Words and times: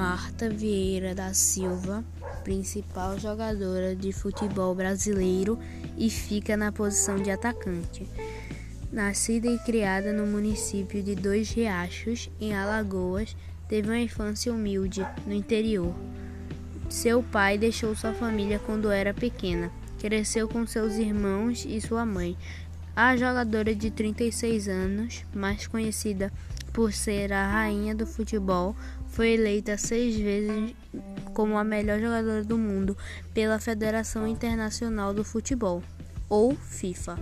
Marta 0.00 0.48
Vieira 0.48 1.14
da 1.14 1.34
Silva, 1.34 2.02
principal 2.42 3.18
jogadora 3.18 3.94
de 3.94 4.14
futebol 4.14 4.74
brasileiro 4.74 5.58
e 5.94 6.08
fica 6.08 6.56
na 6.56 6.72
posição 6.72 7.16
de 7.16 7.30
atacante. 7.30 8.08
Nascida 8.90 9.46
e 9.46 9.58
criada 9.58 10.10
no 10.10 10.26
município 10.26 11.02
de 11.02 11.14
Dois 11.14 11.50
Riachos, 11.50 12.30
em 12.40 12.54
Alagoas, 12.54 13.36
teve 13.68 13.90
uma 13.90 13.98
infância 13.98 14.50
humilde 14.50 15.06
no 15.26 15.34
interior. 15.34 15.94
Seu 16.88 17.22
pai 17.22 17.58
deixou 17.58 17.94
sua 17.94 18.14
família 18.14 18.58
quando 18.58 18.90
era 18.90 19.12
pequena. 19.12 19.70
Cresceu 19.98 20.48
com 20.48 20.66
seus 20.66 20.94
irmãos 20.94 21.66
e 21.68 21.78
sua 21.78 22.06
mãe. 22.06 22.38
A 22.94 23.16
jogadora 23.16 23.74
de 23.74 23.90
36 23.90 24.68
anos, 24.68 25.24
mais 25.34 25.66
conhecida 25.66 26.32
por 26.72 26.92
ser 26.92 27.32
a 27.32 27.50
rainha 27.50 27.94
do 27.94 28.06
futebol, 28.06 28.76
foi 29.08 29.30
eleita 29.30 29.76
seis 29.76 30.16
vezes 30.16 30.74
como 31.32 31.56
a 31.56 31.64
melhor 31.64 32.00
jogadora 32.00 32.44
do 32.44 32.58
mundo 32.58 32.96
pela 33.32 33.58
Federação 33.58 34.26
Internacional 34.26 35.14
do 35.14 35.24
Futebol, 35.24 35.82
ou 36.28 36.54
FIFA. 36.54 37.18